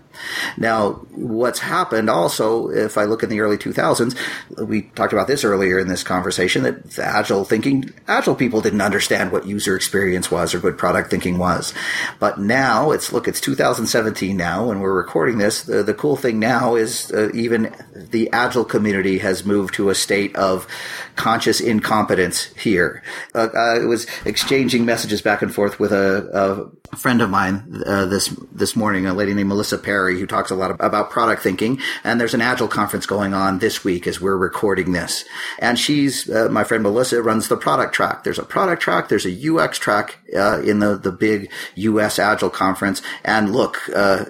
[0.58, 4.18] Now, what's happened also, if I look in the early 2000s,
[4.66, 9.32] we talked about this earlier in this conversation that agile thinking, agile people didn't understand
[9.32, 11.74] what user experience was or good product thinking was.
[12.20, 15.64] But now it's, look, it's 2017 now when we're recording this.
[15.64, 19.96] The, the cool thing now is uh, even the agile community has moved to a
[19.96, 20.68] state of
[21.16, 23.04] conscious incompetence here.
[23.34, 28.06] Uh, I was exchanging messages back and forth with a, a friend of mine uh,
[28.06, 31.80] this this morning, a lady named Melissa Perri, who talks a lot about product thinking.
[32.04, 35.26] And there's an agile conference going on this week as we're recording this.
[35.60, 38.24] And she's uh, my friend Melissa runs the product track.
[38.24, 39.10] There's a product track.
[39.10, 43.02] There's a UX track uh, in the the big US Agile conference.
[43.24, 44.26] And look, uh,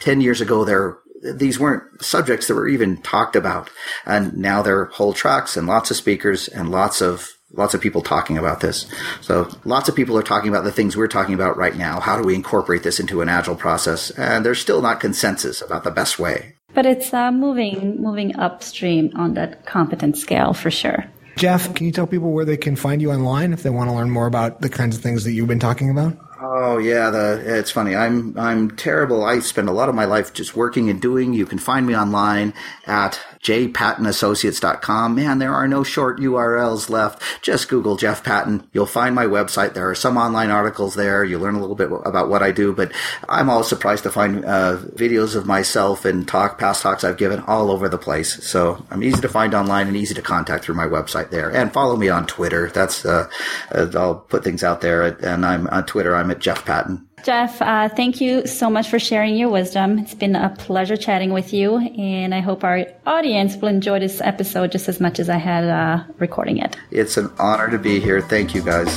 [0.00, 3.70] ten years ago there these weren't subjects that were even talked about.
[4.04, 7.80] And now there are whole tracks and lots of speakers and lots of lots of
[7.80, 8.86] people talking about this.
[9.20, 12.00] So lots of people are talking about the things we're talking about right now.
[12.00, 14.10] How do we incorporate this into an agile process?
[14.10, 16.54] And there's still not consensus about the best way.
[16.74, 21.04] But it's uh, moving moving upstream on that competence scale for sure.
[21.36, 23.96] Jeff, can you tell people where they can find you online if they want to
[23.96, 26.16] learn more about the kinds of things that you've been talking about?
[26.44, 27.94] Oh yeah, the it's funny.
[27.94, 29.24] I'm I'm terrible.
[29.24, 31.34] I spend a lot of my life just working and doing.
[31.34, 32.52] You can find me online
[32.84, 35.14] at jpattonassociates.com.
[35.14, 37.22] Man, there are no short URLs left.
[37.42, 38.68] Just Google Jeff Patton.
[38.72, 39.74] You'll find my website.
[39.74, 41.24] There are some online articles there.
[41.24, 42.92] You learn a little bit about what I do, but
[43.28, 47.40] I'm always surprised to find uh, videos of myself and talk past talks I've given
[47.40, 48.44] all over the place.
[48.44, 51.50] So I'm easy to find online and easy to contact through my website there.
[51.50, 52.68] And follow me on Twitter.
[52.68, 53.28] That's uh,
[53.70, 55.02] uh I'll put things out there.
[55.02, 56.16] And I'm on Twitter.
[56.16, 57.06] I'm at Jeff Patton.
[57.24, 59.98] Jeff, uh, thank you so much for sharing your wisdom.
[60.00, 64.20] It's been a pleasure chatting with you, and I hope our audience will enjoy this
[64.20, 66.76] episode just as much as I had uh, recording it.
[66.90, 68.20] It's an honor to be here.
[68.20, 68.90] Thank you, guys.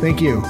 [0.00, 0.42] Thank you.